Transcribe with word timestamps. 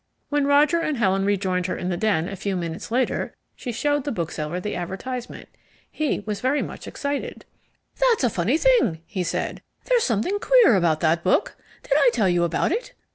When 0.29 0.47
Roger 0.47 0.79
and 0.79 0.97
Helen 0.97 1.25
rejoined 1.25 1.67
her 1.67 1.77
in 1.77 1.89
the 1.89 1.95
den 1.95 2.27
a 2.27 2.35
few 2.35 2.55
minutes 2.55 2.89
later 2.89 3.35
she 3.55 3.71
showed 3.71 4.03
the 4.03 4.11
bookseller 4.11 4.59
the 4.59 4.75
advertisement. 4.75 5.47
He 5.91 6.21
was 6.21 6.41
very 6.41 6.63
much 6.63 6.87
excited. 6.87 7.45
"That's 8.09 8.23
a 8.23 8.29
funny 8.31 8.57
thing," 8.57 9.03
he 9.05 9.21
said. 9.23 9.61
"There's 9.85 10.03
something 10.03 10.39
queer 10.39 10.75
about 10.75 11.01
that 11.01 11.23
book. 11.23 11.55
Did 11.83 11.93
I 11.97 12.09
tell 12.13 12.27
you 12.29 12.43
about 12.43 12.71
it? 12.71 12.93